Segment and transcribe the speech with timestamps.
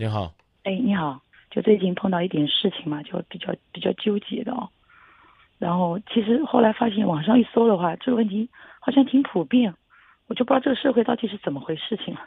[0.00, 1.20] 你好，哎，你好，
[1.50, 4.66] 就最近碰到一点事情嘛，就比较比较纠结的哦。
[5.58, 8.48] 然后其实后来发现网上一搜的话，这个问题
[8.80, 9.74] 好像挺普遍，
[10.26, 12.20] 我就不知道这个社会到底是怎么回事情了。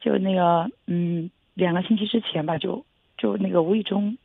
[0.00, 2.84] 就那个，嗯，两个星期之前吧，就
[3.16, 4.18] 就那个无意中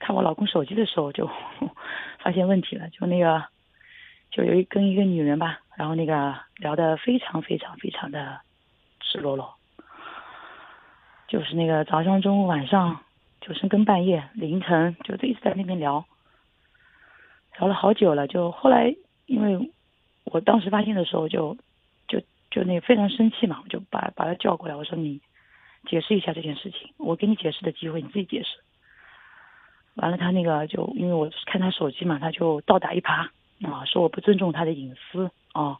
[0.00, 1.30] 看我老公手机的时候，就
[2.18, 2.88] 发现问题了。
[2.88, 3.44] 就那个，
[4.32, 8.40] 就有一跟一个女人吧，然后那个聊得非常非常非常的
[9.02, 9.54] 赤裸裸。
[11.30, 12.98] 就是那个早上、中午、晚上，
[13.40, 16.04] 就深更半夜、凌晨，就一直在那边聊，
[17.56, 18.26] 聊了好久了。
[18.26, 18.92] 就后来，
[19.26, 19.70] 因为
[20.24, 21.56] 我当时发现的时候，就
[22.08, 25.20] 就就那非常生气嘛，我就把把他叫过来，我说你
[25.86, 28.48] 解释一下这件事情，我给你解释的机会，你自己解释。
[29.94, 33.28] 完了，他那个就因为我看他手机嘛，他就倒打一耙
[33.62, 35.78] 啊，说我不尊重他的隐私啊，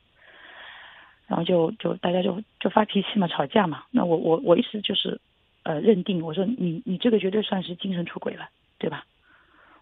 [1.27, 3.83] 然后就就大家就就发脾气嘛，吵架嘛。
[3.91, 5.21] 那我我我意思就是。
[5.63, 9.05] 呃，认定我说你你这个绝对算是精神出轨了，对吧？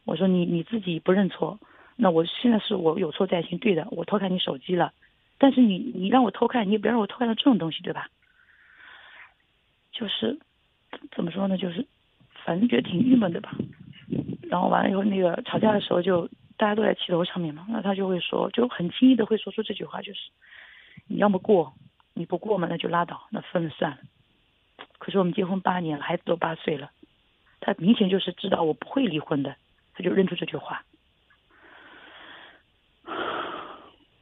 [0.05, 1.59] 我说你你自己不认错，
[1.97, 4.93] 那我现在是我有错在先，对的，我偷看你手机了，
[5.39, 8.09] 但是你你让我偷看，你也别让我偷看到这种东西，对吧？
[9.93, 10.39] 就是
[11.15, 11.59] 怎么说呢？
[11.59, 11.87] 就是
[12.45, 13.55] 反正觉得挺郁闷的吧。
[14.49, 20.21] 然后完了以后，那个吵架的时候就大家都在气头上面嘛，那他就会说，就很轻易的会说出这句话，就是
[21.07, 21.75] 你要么过，
[22.15, 23.99] 你不过嘛，那就拉倒，那分了算了。
[24.99, 26.91] 可是我们结婚八年了，孩子都八岁了，
[27.61, 29.57] 他明显就是知道我不会离婚的，
[29.95, 30.83] 他就认出这句话。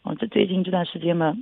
[0.03, 1.37] 哦，这最近这段时间嘛，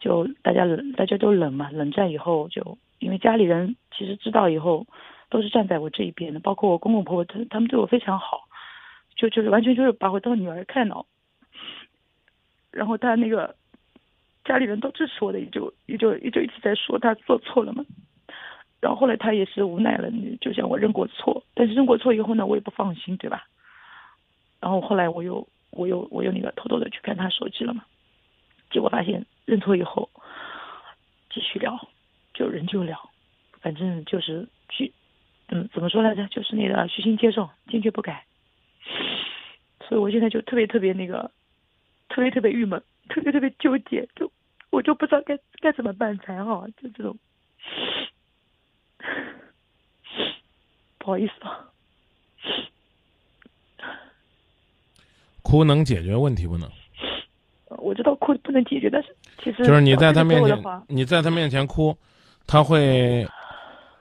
[0.00, 4.86] 就大家冷，大家都冷嘛，冷战以后就因为家里人其实知道以后
[5.30, 8.48] 都是站在我这一边的，包括我公公婆婆，他他们对我非常好，
[9.14, 11.06] 就就是完全就是把我当女儿看哦。
[12.70, 13.54] 然后他那个。
[14.46, 17.84] 家里人都支持我的，也就也就也就一直在说他做错了嘛。
[18.80, 20.10] 然后后来他也是无奈了，
[20.40, 23.46] 就像我认过错，但是认过错以后呢，我也不放心，对吧？
[24.60, 27.84] 然后后来我又我又我又那个偷偷的去看他手机了嘛，
[28.70, 30.08] 结果发现认错以后
[31.30, 31.88] 继续聊，
[32.34, 33.10] 就人就聊，
[33.60, 34.92] 反正就是虚，
[35.48, 36.26] 嗯，怎么说来着？
[36.28, 38.24] 就是那个虚心接受，坚决不改。
[39.88, 41.30] 所以我现在就特别特别那个，
[42.08, 44.30] 特别特别郁闷，特别特别纠结，就。
[44.70, 47.16] 我就不知道该该怎么办才好，就这种，
[51.06, 51.62] 不好意思啊。
[55.40, 56.68] 哭能解决问题不能？
[57.78, 61.96] 我知道哭不能解决，但是其实就是你在他面前，你在他面前哭，
[62.44, 63.24] 他会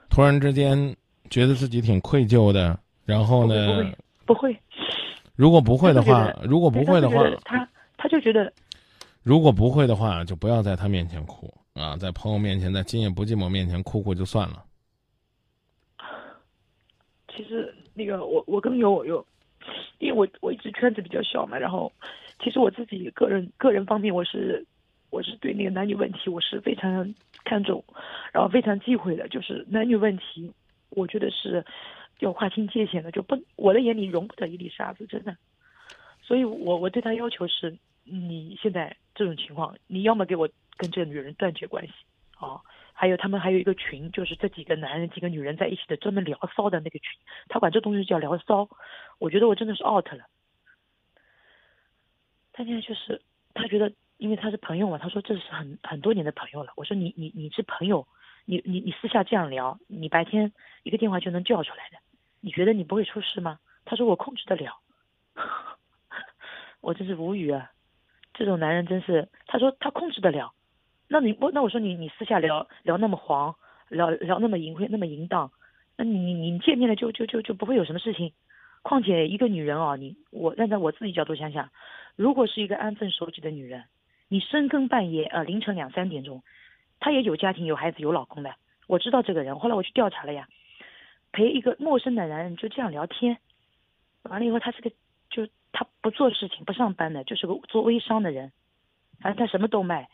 [0.10, 0.96] 突然之间
[1.30, 3.94] 觉得自己挺愧疚的，然后呢？
[4.26, 4.60] 不会，不会。
[5.36, 8.52] 如果不会的话，如果不会的话，他他就觉得。
[9.22, 14.65] 如果不会的话，就不要在他面前哭啊，在朋友面前，在今夜不寂寞面前哭哭就算了。
[17.36, 19.26] 其实那个我我更有有，
[20.00, 21.92] 因为我我一直圈子比较小嘛，然后
[22.40, 24.66] 其实我自己个人个人方面，我是
[25.10, 27.14] 我是对那个男女问题我是非常
[27.44, 27.84] 看重，
[28.32, 30.52] 然后非常忌讳的，就是男女问题，
[30.90, 31.66] 我觉得是
[32.20, 35.36] 要划清界限的，就不我的眼里容不得一粒沙子，真的。
[36.22, 37.78] 所以我我对他要求是。
[38.08, 40.48] 你现在这种情况，你要么给我
[40.78, 41.94] 跟这个女人断绝关系，
[42.38, 42.62] 啊，
[42.98, 47.10] 还有他们还有一个群，就是这几个男人几个女人在一起的专门聊骚的那个群，
[47.50, 48.70] 他管这东西叫聊骚，
[49.20, 50.26] 我觉得我真的是 out 了。
[52.54, 53.22] 他现在就是
[53.54, 56.72] 他觉得，因为他是朋友嘛，他说这是很很多年的朋友了。
[56.78, 58.08] 我说你你你是朋友，
[58.46, 61.98] 你你你私下这样聊，你白天一个电话就能叫出来的，
[62.40, 63.60] 你觉得你不会出事吗？
[63.84, 64.80] 他说我控制得了，
[66.80, 67.70] 我真是无语啊。
[68.34, 70.55] 这种男人真是，他说他控制得了，
[71.08, 73.56] 那你我那我说你你私下聊聊那么黄，
[73.90, 75.52] 聊聊那么淫秽那么淫荡，
[75.98, 78.34] 那你你你见面了就就就就不会有什么事情。
[78.82, 81.70] 况且一个女人哦，你我站在我自己角度想想，
[82.16, 83.84] 如果是一个安分守己的女人，
[84.28, 86.44] 你深更半夜呃凌晨两三点钟，
[87.00, 88.56] 她也有家庭有孩子有老公的，
[88.88, 90.48] 我知道这个人，后来我去调查了呀，
[91.32, 93.38] 陪一个陌生的男人就这样聊天，
[94.24, 94.92] 完了以后他是个
[95.30, 95.48] 就。
[95.78, 98.50] 他不做事情，不上班的，就是个做微商的人，
[99.20, 100.08] 反正他什么都卖。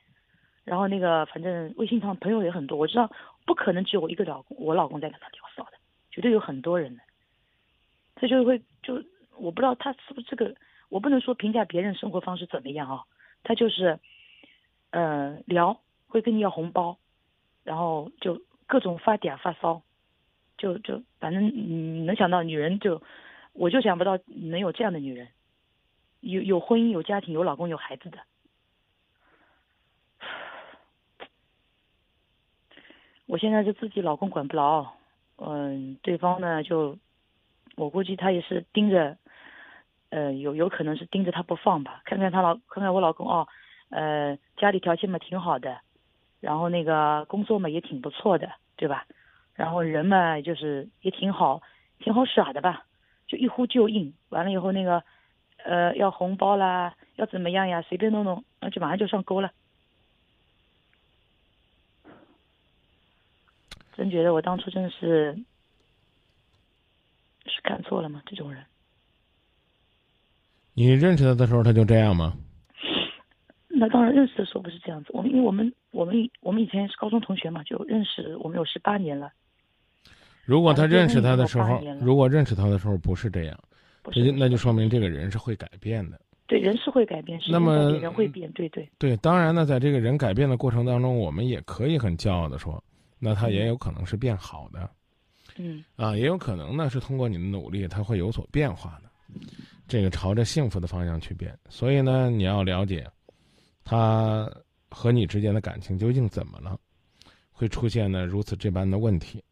[0.64, 3.10] 然后那个，反正微信上朋友也很多，我知道
[3.46, 5.78] 不可能只有我一个老公，我老公在跟他聊骚的，
[6.12, 7.02] 绝对有很多人的。
[8.16, 9.04] 他就会就
[9.38, 10.56] 我不知道他是不是这个，
[10.90, 13.04] 我不能说评价别人生活方式怎么样啊。
[13.44, 14.00] 他就是，
[14.92, 16.98] 嗯，聊会跟你要红包，
[17.64, 19.82] 然后就各种发嗲发骚，
[20.60, 23.02] 就就反正你能想到女人就，
[23.54, 25.28] 我就想不到能有这样的女人。
[26.20, 28.20] 有有婚姻有家庭有老公有孩子的，
[33.32, 34.86] 我现在是自己老公管不牢，
[35.38, 36.98] 嗯，对方呢就，
[37.78, 39.16] 我估计他也是盯着，
[40.10, 43.48] 呃，有有可能是盯着他不放吧，看看他老看看我老公哦，
[43.90, 45.80] 呃，家里条件嘛挺好的，
[46.42, 49.06] 然后那个工作嘛也挺不错的，对吧？
[49.56, 51.62] 然后人嘛就是也挺好，
[52.00, 52.84] 挺好耍的吧，
[53.28, 54.14] 就一呼就应。
[54.28, 55.02] 完了以后那个，
[55.64, 57.82] 呃，要红包啦，要怎么样呀？
[57.82, 59.52] 随便弄弄，那就马上就上钩了。
[64.02, 65.32] 真觉得我当初真的是
[67.46, 68.20] 是看错了吗？
[68.26, 68.64] 这种人，
[70.74, 72.34] 你认识他的时候他就这样吗？
[73.70, 75.12] 那当然认识的时候不是这样子。
[75.14, 79.32] 我们因为我们我们我们以前是高中同学嘛，就认识我们有十八年了。
[80.46, 83.60] 如果他认识他的时候，如果认识他的时候不是这样，
[84.04, 86.20] 那就那就说明这个人是会改变的。
[86.48, 88.90] 对，人是会改变，那么人会变，对对。
[88.98, 92.84] 对，当然呢，在这个人改变的过程当中，我们也可以很骄傲的说。
[93.24, 94.90] 那他也有可能是变好的，
[95.56, 99.12] 嗯，啊，也有可能呢是通过你的努力，他会有所变化的，
[99.88, 101.56] 这个朝着幸福的方向去变。
[101.70, 103.08] 所以呢，你要了解，
[103.84, 104.52] 他
[104.90, 106.80] 和你之间的感情究竟怎么了，
[107.52, 109.44] 会出现呢如此这般的问题。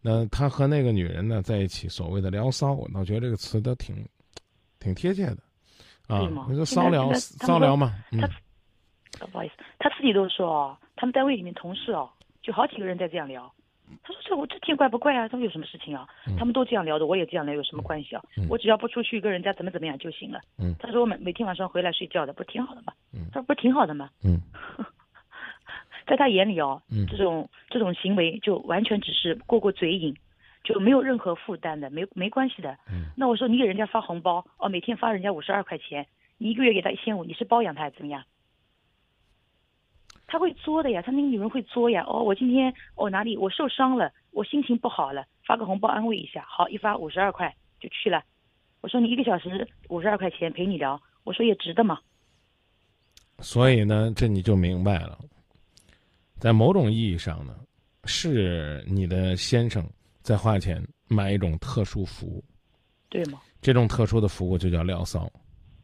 [0.00, 4.04] 那他和那个女人呢在一起，所谓的聊骚，我倒觉得这个词都挺
[4.80, 5.38] 挺贴切的，
[6.08, 8.20] 啊，你说骚聊骚聊嘛，嗯，
[9.20, 12.10] 不好意思，他自己都说，他们单位里面同事哦。
[12.42, 13.52] 就好几个人在这样聊，
[14.02, 16.06] 他说这我这见怪不怪啊，他说有什么事情啊？
[16.38, 18.22] 他们都这样聊的，我也这样聊，有什么关系啊？
[18.48, 20.40] 我只要不出去跟人家怎么怎么样就行了。
[20.78, 22.92] 他说我每每天晚上回来睡觉的，不是挺好的吗？
[23.32, 24.10] 他说不是挺好的吗？
[26.04, 30.14] 在他眼里哦，这种这种行为就完全只是过过嘴瘾，
[30.64, 32.76] 就没有任何负担的，没没关系的。
[33.16, 36.04] 那我说你给人家发红包哦，每天发人家五十二块钱，
[36.38, 38.24] 你一个月给他一千五，你是包养他还是怎么样？
[40.32, 42.02] 他会作的呀，他那个女人会作呀。
[42.08, 46.42] 哦，我今天哦哪里我受伤了，我心情不好了，发个红包安慰一下。
[46.48, 48.24] 好，一发五十二块就去了。
[48.80, 51.98] 我说你一个小时五十二块钱陪你聊，我说也值得嘛。
[53.40, 55.18] 所以呢，这你就明白了，
[56.38, 57.54] 在某种意义上呢，
[58.04, 59.86] 是你的先生
[60.22, 62.42] 在花钱买一种特殊服务，
[63.10, 63.38] 对吗？
[63.60, 65.30] 这种特殊的服务就叫撩骚。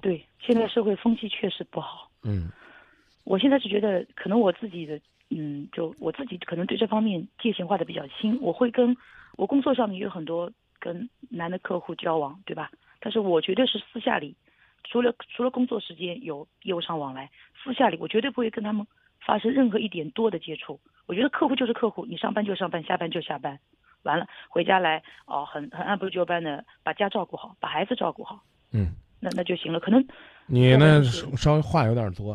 [0.00, 2.10] 对，现在社会风气确实不好。
[2.22, 2.48] 嗯。
[3.28, 4.98] 我现在是觉得，可能我自己的，
[5.28, 8.38] 嗯，就我自己可能对这方面界限画的比较清。
[8.40, 8.96] 我会跟
[9.36, 12.70] 我工作上面有很多跟男的客户交往，对吧？
[13.00, 14.34] 但是我绝对是私下里，
[14.84, 17.30] 除了除了工作时间有业务上往来，
[17.62, 18.86] 私下里我绝对不会跟他们
[19.20, 20.80] 发生任何一点多的接触。
[21.06, 23.58] 我觉得客户就是客户，你上班就上班，下班就下班，
[24.04, 28.42] 完了回家来哦，很很按部就班的把家照顾好，把孩子照顾好，
[28.72, 29.78] 嗯，那那就行了。
[29.78, 30.02] 可能
[30.46, 32.34] 你呢稍微话有点多。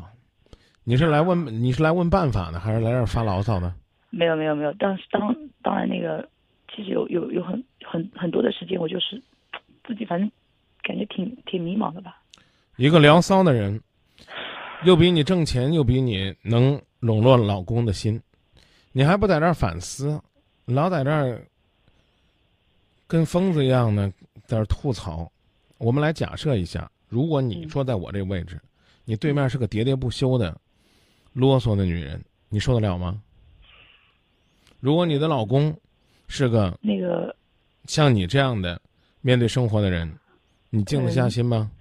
[0.85, 3.73] 你是来问你是来问办法呢，还是来这儿发牢骚呢？
[4.09, 6.27] 没有没有没有，当当当然那个，
[6.75, 9.21] 其实有有有很很很多的时间，我就是
[9.87, 10.29] 自己反正
[10.81, 12.21] 感觉挺挺迷茫的吧。
[12.75, 13.81] 一个聊骚的人，
[14.83, 18.21] 又比你挣钱，又比你能笼络老公的心，
[18.91, 20.21] 你还不在这儿反思，
[20.65, 21.41] 老在这儿
[23.07, 24.11] 跟疯子一样的
[24.45, 25.31] 在这吐槽。
[25.77, 28.59] 我们来假设一下，如果你坐在我这个位置，
[29.05, 30.55] 你对面是个喋喋不休的。
[31.33, 33.21] 啰嗦的女人，你受得了吗？
[34.79, 35.75] 如果你的老公
[36.27, 37.35] 是个那个
[37.85, 38.81] 像你这样的
[39.21, 40.11] 面对生活的人，
[40.69, 41.71] 你静得下心吗？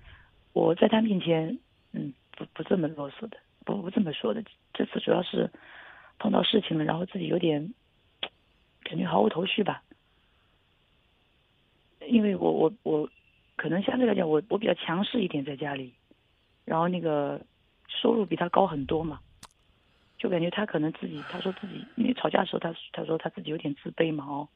[0.53, 1.59] 我在他面前，
[1.93, 4.43] 嗯，不不这么啰嗦的，不不这么说的。
[4.73, 5.51] 这次主要是
[6.19, 7.75] 碰到事情了，然后自己有点
[8.85, 9.83] 感觉毫无头绪吧。
[12.09, 13.09] 因为我我我
[13.57, 15.93] 可能相对来讲，我我比较强势一点在家里，
[16.65, 17.41] 然后那个
[17.89, 19.21] 收入比他高很多嘛。
[20.23, 24.49] 就感觉他可能自己，他说自己因为吵架的时候，他他说他自己有点自卑嘛哦。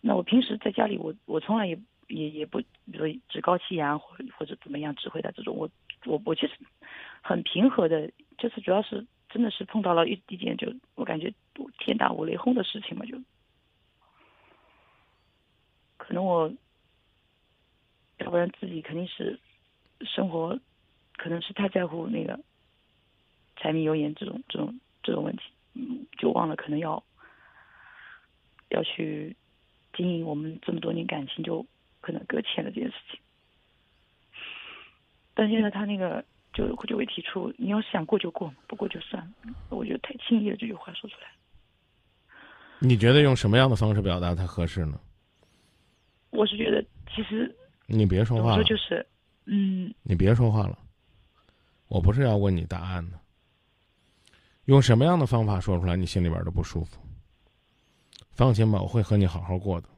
[0.00, 1.78] 那我平时在家里，我我从来也
[2.08, 5.70] 也也不，比如说趾高气扬或或者怎么样指挥他这种，我
[6.06, 6.54] 我我其实
[7.22, 11.32] 很平和的，就是主要是真的是碰到了一一件就我感觉
[11.78, 13.16] 天打五雷轰的事情嘛，就
[15.98, 16.52] 可能我
[18.18, 19.38] 要不然自己肯定是
[20.00, 20.58] 生活
[21.16, 22.40] 可能是太在乎那个。
[23.56, 25.42] 柴米油盐这种这种这种问题，
[25.74, 27.02] 嗯，就忘了可能要
[28.70, 29.36] 要去
[29.94, 31.66] 经营我们这么多年感情，就
[32.00, 33.18] 可能搁浅了这件事情。
[35.34, 39.54] 但现在他那个就就会提出，你要是想过就过，不过就算了。
[39.68, 41.28] 我觉得太轻易了，这句话说出来。
[42.78, 45.00] 你觉得用什么样的方式表达才合适呢？
[46.30, 46.84] 我是觉得，
[47.14, 47.54] 其实
[47.86, 49.06] 你别说话了，就是，
[49.46, 50.78] 嗯，你别说话了，
[51.88, 53.18] 我不是要问你答案的。
[54.66, 56.98] 用什么样的方法说出来，你心里边都不舒服？
[58.32, 59.88] 放心吧，我会和你好好过的。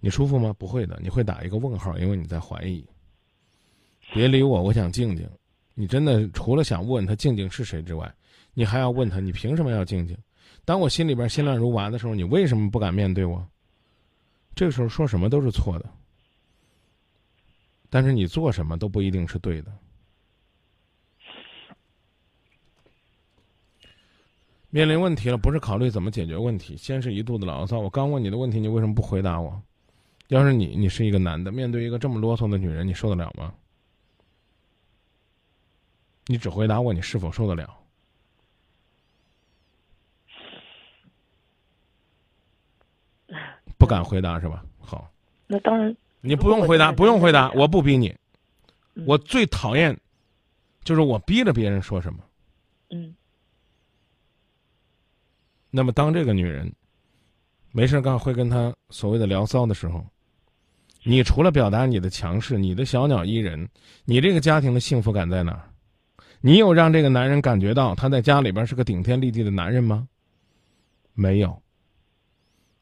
[0.00, 0.52] 你舒服吗？
[0.58, 2.84] 不会的，你会打一个问号，因为你在怀疑。
[4.12, 5.28] 别理我，我想静静。
[5.74, 8.12] 你真的除了想问他静静是谁之外，
[8.54, 10.16] 你还要问他，你凭什么要静静？
[10.64, 13.46] 当我心里边心乱如麻的时候，你为什么不敢面对我？
[14.54, 15.88] 这个时候说什么都是错的，
[17.88, 19.72] 但是你做什么都不一定是对的。
[24.70, 27.78] 面临问题了，不是考虑怎么解决问题，先是一肚子牢骚。
[27.80, 29.60] 我刚问你的问题，你为什么不回答我？
[30.28, 33.52] 要是你，你是一个男的，面对一个这么啰嗦的女人，你受得了吗？
[36.26, 37.76] 你只回答我，你是否受得了？
[43.76, 44.64] 不敢回答是吧？
[44.78, 45.10] 好，
[45.48, 48.14] 那当然，你不用回答，不用回答，我不逼你。
[49.04, 49.98] 我最讨厌，
[50.84, 52.20] 就是我逼着别人说什么。
[52.90, 53.16] 嗯。
[55.70, 56.72] 那么，当这个女人
[57.72, 60.04] 没事干会跟他所谓的聊骚的时候，
[61.04, 63.68] 你除了表达你的强势、你的小鸟依人，
[64.04, 65.70] 你这个家庭的幸福感在哪儿？
[66.40, 70.08] 你有让这个男人感觉到他在家里边是个顶天立地的男人吗？
[71.14, 71.62] 没有。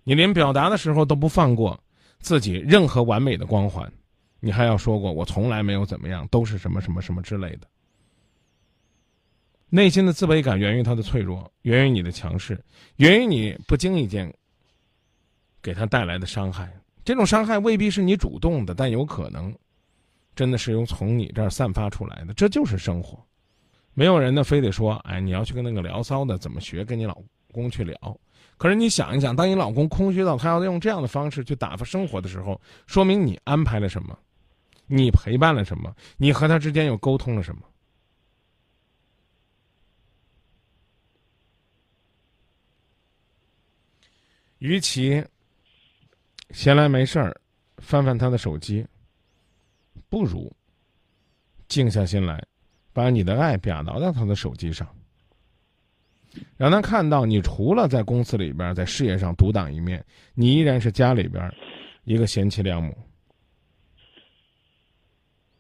[0.04, 1.78] 你连表达的时候都不放过
[2.20, 3.92] 自己任何完美的光环，
[4.40, 7.66] 你还要说过我从来没有怎么样，都是什么什么什么之类的。
[9.70, 12.58] 内心的自卑感源于他的脆弱，源于你的强势，
[12.96, 14.32] 源于你不经意间
[15.60, 16.72] 给他带来的伤害。
[17.04, 19.54] 这种伤害未必是你主动的，但有可能
[20.34, 22.32] 真的是由从你这儿散发出来的。
[22.34, 23.18] 这就是生活，
[23.92, 27.16] 没有人呢非得说，哎，你要去跟那个聊骚的怎么学，跟你老
[27.52, 27.94] 公去聊。
[28.56, 34.18] 可是你想一想，当你老公空虚到他要用这样的方式去打发生活的时候，说明你安排了什么，
[34.86, 37.62] 你陪伴了什么，你和他之间又沟通了什么。
[44.58, 45.24] 与其
[46.50, 47.40] 闲来没事儿
[47.78, 48.86] 翻翻他的手机，
[50.08, 50.54] 不如
[51.68, 52.42] 静下心来，
[52.92, 54.88] 把你的爱表达到他的手机上。
[56.56, 61.52] 让他看到，你除了在公司里边，在事业上独当一面，你依然是家里边
[62.04, 62.96] 一个贤妻良母。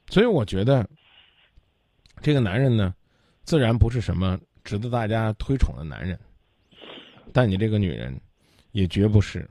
[0.08, 0.88] 所以，我觉得
[2.20, 2.94] 这个男人呢，
[3.44, 6.18] 自然不是什么值得大家推崇的男人。
[7.32, 8.18] 但你这个女人，
[8.72, 9.48] 也绝不是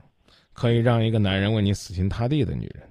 [0.52, 2.88] 可以让一个男人为你死心塌地的女人。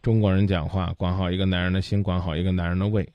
[0.00, 3.06] 中国人讲话，管好一个男人的心，管好一个男人的胃。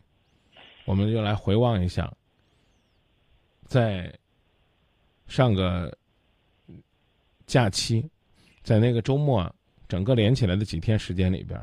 [0.86, 2.12] 我们就来回望一下。
[3.66, 4.14] 在
[5.28, 5.98] 上个
[7.48, 8.08] 假期，
[8.62, 9.50] 在那个周末，
[9.88, 11.60] 整个连起来的几天时间里边，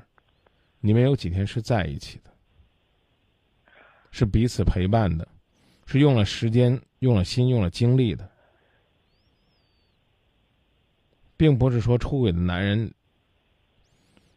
[0.80, 2.30] 你们有几天是在一起的，
[4.10, 5.28] 是彼此陪伴的，
[5.86, 8.28] 是用了时间、用了心、用了精力的，
[11.40, 12.92] 并不是说出轨的男人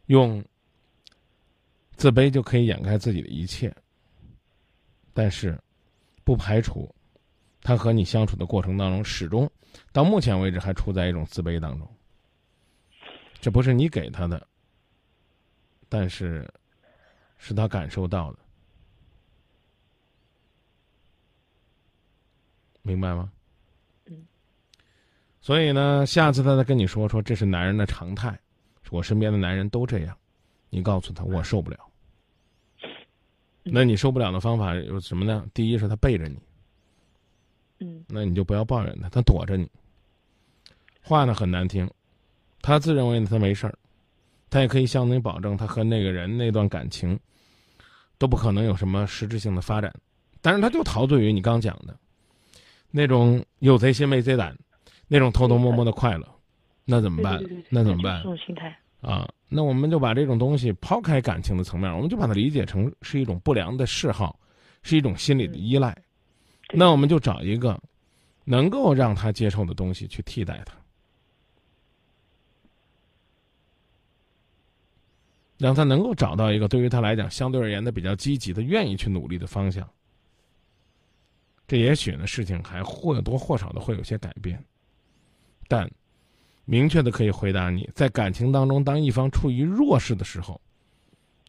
[0.06, 0.42] 用
[1.96, 3.70] 自卑就可以掩盖自己的一切，
[5.12, 5.62] 但是
[6.24, 6.90] 不排除。
[7.60, 9.50] 他和你相处的过程当中，始终
[9.92, 11.86] 到目前为止还处在一种自卑当中。
[13.38, 14.48] 这不是你给他的，
[15.90, 16.50] 但是
[17.36, 18.38] 是他感受到的，
[22.80, 23.30] 明白吗？
[25.44, 25.46] 嗯。
[25.46, 28.34] 所以呢，下次他再跟你说说这是男人的常态，
[28.90, 30.16] 我身边的男人都这样，
[30.70, 31.78] 你告诉他我受不了。
[33.62, 35.46] 那你受不了的方法有什么呢？
[35.52, 36.38] 第一是他背着你。
[37.80, 39.70] 嗯，那你就不要抱怨他，他躲着你。
[41.02, 41.90] 话呢很难听，
[42.62, 43.74] 他自认为呢他没事儿，
[44.48, 47.18] 他也可以向你保证，他和那个人那段感情
[48.16, 49.94] 都不可能有什么实质性的发展。
[50.40, 51.94] 但是他就陶醉于你刚讲的
[52.90, 54.56] 那种有贼心没贼胆，
[55.06, 56.26] 那种偷偷摸摸的快乐，
[56.84, 57.42] 那怎么办？
[57.68, 58.18] 那怎么办？
[58.18, 64.38] 这种心态啊，那我们就把这种东西抛开感情的层面，我们就把它理解成是一种不良的嗜好，
[64.82, 65.96] 是一种心理的依赖。
[66.72, 67.78] 那我们就找一个
[68.44, 70.74] 能够让他接受的东西去替代他，
[75.58, 79.88] 让他能够找到一个对于他来讲相对而言的比较积极的、愿意去努力的方向。
[81.68, 84.62] 这也许呢，事情还或多或少的会有些改变，
[85.68, 85.90] 但
[86.64, 90.60] 明确的可以回答你，在感情当中，当一方处于弱势的时候，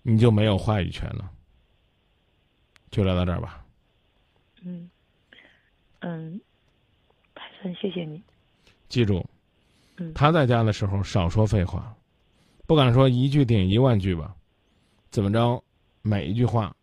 [0.04, 1.32] 你就没有话语权了。
[2.92, 3.66] 就聊到这儿吧。
[4.62, 4.90] 嗯。
[6.00, 6.40] 嗯，
[7.34, 8.22] 海生，谢谢你。
[8.90, 9.26] 记住，
[9.98, 11.96] 嗯，他在家的时候少说废话，
[12.68, 14.36] 不敢说一句顶一万句吧，
[15.10, 15.64] 怎么着，
[16.04, 16.76] 每一句话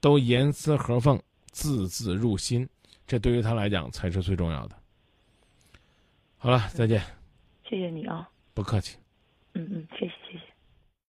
[0.00, 2.66] 都严丝合缝，字字入心，
[3.06, 4.76] 这对于他来讲才是最重要的。
[6.44, 7.00] 好了再见。
[7.66, 8.28] 谢谢你啊。
[8.52, 8.98] 不客气。
[9.54, 10.53] 嗯嗯谢谢谢谢。